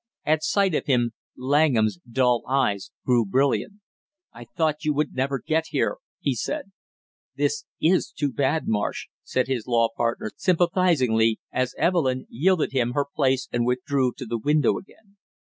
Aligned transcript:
At 0.25 0.43
sight 0.43 0.73
of 0.73 0.87
him, 0.87 1.11
Langham's 1.37 1.99
dull 2.11 2.41
eyes 2.49 2.89
grew 3.05 3.23
brilliant. 3.23 3.75
"I 4.33 4.45
thought 4.57 4.83
you 4.83 4.95
would 4.95 5.13
never 5.13 5.37
get 5.45 5.65
here!" 5.69 5.97
he 6.19 6.33
said. 6.33 6.71
"This 7.35 7.65
is 7.79 8.09
too 8.11 8.31
bad, 8.33 8.63
Marsh!" 8.65 9.09
said 9.23 9.45
his 9.45 9.67
law 9.67 9.89
partner 9.95 10.31
sympathizingly, 10.35 11.39
as 11.51 11.75
Evelyn 11.77 12.25
yielded 12.31 12.71
him 12.71 12.93
her 12.93 13.05
place 13.15 13.47
and 13.53 13.63
withdrew 13.63 14.13
to 14.17 14.25
the 14.25 14.39
window 14.39 14.79
again. 14.79 15.17